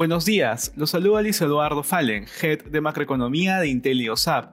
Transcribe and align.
Buenos 0.00 0.24
días, 0.24 0.72
los 0.76 0.88
saluda 0.88 1.20
Luis 1.20 1.42
Eduardo 1.42 1.82
Fallen, 1.82 2.24
Head 2.40 2.62
de 2.70 2.80
Macroeconomía 2.80 3.58
de 3.58 3.68
IntelioSAP. 3.68 4.50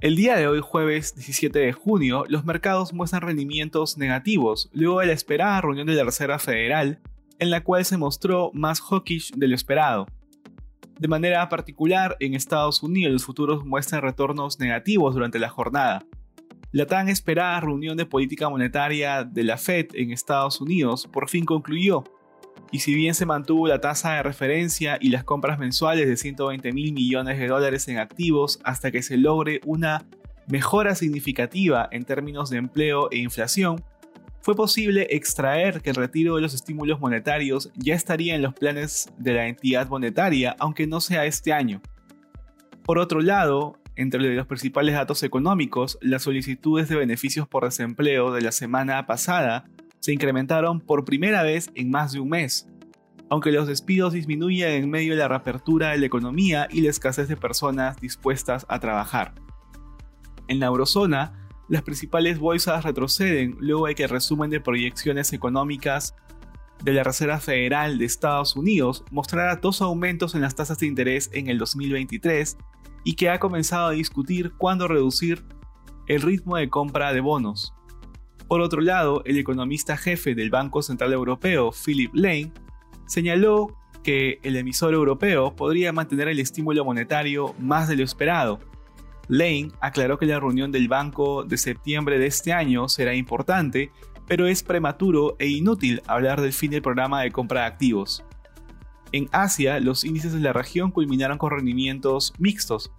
El 0.00 0.16
día 0.16 0.34
de 0.34 0.48
hoy, 0.48 0.58
jueves 0.60 1.14
17 1.14 1.56
de 1.56 1.72
junio, 1.72 2.24
los 2.26 2.44
mercados 2.44 2.92
muestran 2.92 3.22
rendimientos 3.22 3.96
negativos 3.96 4.70
luego 4.72 4.98
de 4.98 5.06
la 5.06 5.12
esperada 5.12 5.60
reunión 5.60 5.86
de 5.86 5.94
la 5.94 6.02
Reserva 6.02 6.40
Federal, 6.40 6.98
en 7.38 7.50
la 7.50 7.62
cual 7.62 7.84
se 7.84 7.96
mostró 7.96 8.50
más 8.54 8.80
hawkish 8.80 9.30
de 9.36 9.46
lo 9.46 9.54
esperado. 9.54 10.08
De 10.98 11.06
manera 11.06 11.48
particular, 11.48 12.16
en 12.18 12.34
Estados 12.34 12.82
Unidos 12.82 13.12
los 13.12 13.24
futuros 13.24 13.64
muestran 13.64 14.02
retornos 14.02 14.58
negativos 14.58 15.14
durante 15.14 15.38
la 15.38 15.48
jornada. 15.48 16.04
La 16.72 16.86
tan 16.86 17.08
esperada 17.08 17.60
reunión 17.60 17.96
de 17.96 18.06
política 18.06 18.48
monetaria 18.48 19.22
de 19.22 19.44
la 19.44 19.58
Fed 19.58 19.90
en 19.94 20.10
Estados 20.10 20.60
Unidos 20.60 21.06
por 21.06 21.28
fin 21.28 21.44
concluyó, 21.44 22.02
y 22.72 22.78
si 22.78 22.94
bien 22.94 23.14
se 23.14 23.26
mantuvo 23.26 23.68
la 23.68 23.80
tasa 23.80 24.14
de 24.14 24.22
referencia 24.22 24.96
y 24.98 25.10
las 25.10 25.24
compras 25.24 25.58
mensuales 25.58 26.08
de 26.08 26.16
120 26.16 26.72
mil 26.72 26.94
millones 26.94 27.38
de 27.38 27.46
dólares 27.46 27.86
en 27.88 27.98
activos 27.98 28.58
hasta 28.64 28.90
que 28.90 29.02
se 29.02 29.18
logre 29.18 29.60
una 29.66 30.06
mejora 30.48 30.94
significativa 30.94 31.86
en 31.92 32.04
términos 32.04 32.48
de 32.50 32.56
empleo 32.56 33.10
e 33.10 33.18
inflación, 33.18 33.84
fue 34.40 34.56
posible 34.56 35.06
extraer 35.10 35.82
que 35.82 35.90
el 35.90 35.96
retiro 35.96 36.34
de 36.34 36.42
los 36.42 36.54
estímulos 36.54 36.98
monetarios 36.98 37.70
ya 37.76 37.94
estaría 37.94 38.34
en 38.34 38.42
los 38.42 38.54
planes 38.54 39.12
de 39.18 39.34
la 39.34 39.46
entidad 39.46 39.86
monetaria, 39.88 40.56
aunque 40.58 40.86
no 40.86 41.00
sea 41.00 41.26
este 41.26 41.52
año. 41.52 41.80
Por 42.82 42.98
otro 42.98 43.20
lado, 43.20 43.78
entre 43.94 44.34
los 44.34 44.46
principales 44.46 44.94
datos 44.94 45.22
económicos, 45.22 45.98
las 46.00 46.22
solicitudes 46.22 46.88
de 46.88 46.96
beneficios 46.96 47.46
por 47.46 47.64
desempleo 47.64 48.32
de 48.32 48.40
la 48.40 48.50
semana 48.50 49.06
pasada 49.06 49.66
se 50.02 50.12
incrementaron 50.12 50.80
por 50.80 51.04
primera 51.04 51.44
vez 51.44 51.70
en 51.76 51.90
más 51.90 52.12
de 52.12 52.18
un 52.18 52.30
mes, 52.30 52.68
aunque 53.30 53.52
los 53.52 53.68
despidos 53.68 54.12
disminuyen 54.12 54.70
en 54.70 54.90
medio 54.90 55.12
de 55.12 55.20
la 55.20 55.28
reapertura 55.28 55.90
de 55.90 55.98
la 55.98 56.06
economía 56.06 56.66
y 56.70 56.80
la 56.80 56.90
escasez 56.90 57.28
de 57.28 57.36
personas 57.36 58.00
dispuestas 58.00 58.66
a 58.68 58.80
trabajar. 58.80 59.32
En 60.48 60.58
la 60.58 60.66
eurozona, 60.66 61.48
las 61.68 61.82
principales 61.82 62.40
bolsas 62.40 62.84
retroceden 62.84 63.56
luego 63.60 63.86
de 63.86 63.94
que 63.94 64.02
el 64.02 64.08
resumen 64.08 64.50
de 64.50 64.60
proyecciones 64.60 65.32
económicas 65.32 66.16
de 66.82 66.94
la 66.94 67.04
Reserva 67.04 67.38
Federal 67.38 67.96
de 67.96 68.04
Estados 68.04 68.56
Unidos 68.56 69.04
mostrara 69.12 69.54
dos 69.54 69.82
aumentos 69.82 70.34
en 70.34 70.40
las 70.40 70.56
tasas 70.56 70.80
de 70.80 70.86
interés 70.86 71.30
en 71.32 71.48
el 71.48 71.58
2023 71.58 72.56
y 73.04 73.14
que 73.14 73.30
ha 73.30 73.38
comenzado 73.38 73.86
a 73.86 73.92
discutir 73.92 74.52
cuándo 74.58 74.88
reducir 74.88 75.44
el 76.08 76.22
ritmo 76.22 76.56
de 76.56 76.68
compra 76.68 77.12
de 77.12 77.20
bonos. 77.20 77.72
Por 78.48 78.60
otro 78.60 78.80
lado, 78.80 79.22
el 79.24 79.38
economista 79.38 79.96
jefe 79.96 80.34
del 80.34 80.50
Banco 80.50 80.82
Central 80.82 81.12
Europeo, 81.12 81.70
Philip 81.72 82.14
Lane, 82.14 82.52
señaló 83.06 83.76
que 84.02 84.40
el 84.42 84.56
emisor 84.56 84.94
europeo 84.94 85.54
podría 85.54 85.92
mantener 85.92 86.28
el 86.28 86.40
estímulo 86.40 86.84
monetario 86.84 87.54
más 87.58 87.88
de 87.88 87.96
lo 87.96 88.04
esperado. 88.04 88.58
Lane 89.28 89.70
aclaró 89.80 90.18
que 90.18 90.26
la 90.26 90.40
reunión 90.40 90.72
del 90.72 90.88
banco 90.88 91.44
de 91.44 91.56
septiembre 91.56 92.18
de 92.18 92.26
este 92.26 92.52
año 92.52 92.88
será 92.88 93.14
importante, 93.14 93.90
pero 94.26 94.46
es 94.46 94.62
prematuro 94.62 95.36
e 95.38 95.48
inútil 95.48 96.02
hablar 96.06 96.40
del 96.40 96.52
fin 96.52 96.70
del 96.70 96.82
programa 96.82 97.22
de 97.22 97.30
compra 97.30 97.60
de 97.60 97.66
activos. 97.66 98.24
En 99.12 99.28
Asia, 99.30 99.78
los 99.78 100.04
índices 100.04 100.32
de 100.32 100.40
la 100.40 100.52
región 100.52 100.90
culminaron 100.90 101.38
con 101.38 101.50
rendimientos 101.50 102.32
mixtos. 102.38 102.92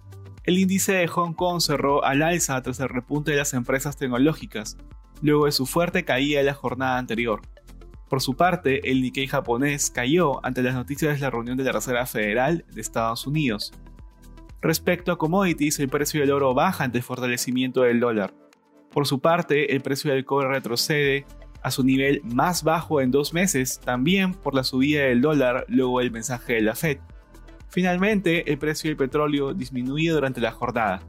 El 0.44 0.58
índice 0.58 0.92
de 0.92 1.08
Hong 1.08 1.32
Kong 1.32 1.60
cerró 1.60 2.04
al 2.04 2.22
alza 2.22 2.60
tras 2.62 2.78
el 2.80 2.88
repunte 2.88 3.32
de 3.32 3.38
las 3.38 3.52
empresas 3.54 3.96
tecnológicas, 3.96 4.76
luego 5.22 5.46
de 5.46 5.52
su 5.52 5.66
fuerte 5.66 6.04
caída 6.04 6.38
de 6.38 6.44
la 6.44 6.54
jornada 6.54 6.98
anterior. 6.98 7.40
Por 8.08 8.20
su 8.20 8.36
parte, 8.36 8.90
el 8.90 9.02
Nikkei 9.02 9.26
japonés 9.26 9.90
cayó 9.90 10.44
ante 10.44 10.62
las 10.62 10.74
noticias 10.74 11.14
de 11.14 11.20
la 11.20 11.30
reunión 11.30 11.56
de 11.56 11.64
la 11.64 11.72
Reserva 11.72 12.06
Federal 12.06 12.64
de 12.72 12.80
Estados 12.80 13.26
Unidos. 13.26 13.72
Respecto 14.60 15.12
a 15.12 15.18
commodities, 15.18 15.78
el 15.80 15.88
precio 15.88 16.20
del 16.20 16.30
oro 16.30 16.54
baja 16.54 16.84
ante 16.84 16.98
el 16.98 17.04
fortalecimiento 17.04 17.82
del 17.82 18.00
dólar. 18.00 18.32
Por 18.90 19.06
su 19.06 19.20
parte, 19.20 19.74
el 19.74 19.80
precio 19.80 20.12
del 20.12 20.24
cobre 20.24 20.48
retrocede 20.48 21.26
a 21.62 21.70
su 21.70 21.82
nivel 21.82 22.20
más 22.24 22.62
bajo 22.62 23.00
en 23.00 23.10
dos 23.10 23.34
meses, 23.34 23.80
también 23.80 24.32
por 24.32 24.54
la 24.54 24.64
subida 24.64 25.02
del 25.02 25.20
dólar 25.22 25.64
luego 25.68 25.98
del 25.98 26.12
mensaje 26.12 26.54
de 26.54 26.60
la 26.60 26.74
Fed. 26.74 26.98
Finalmente, 27.68 28.52
el 28.52 28.58
precio 28.58 28.88
del 28.88 28.96
petróleo 28.96 29.52
disminuye 29.54 30.10
durante 30.10 30.40
la 30.40 30.52
jornada. 30.52 31.02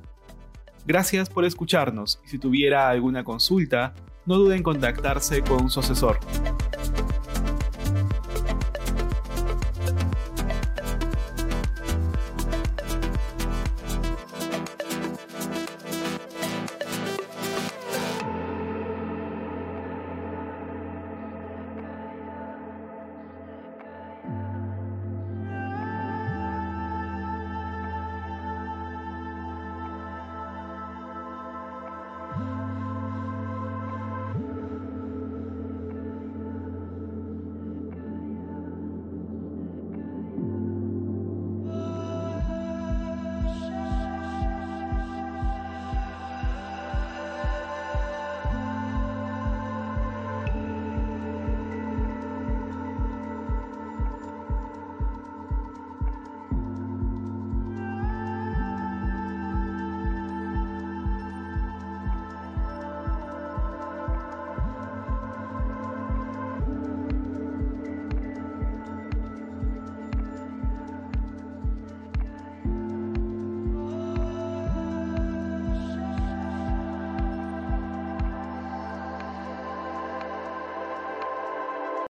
Gracias 0.86 1.30
por 1.30 1.46
escucharnos 1.46 2.20
y 2.24 2.30
si 2.30 2.38
tuviera 2.38 2.90
alguna 2.90 3.24
consulta, 3.24 3.96
no 4.26 4.38
duden 4.38 4.58
en 4.58 4.64
contactarse 4.64 5.42
con 5.42 5.70
su 5.70 5.80
asesor. 5.80 6.20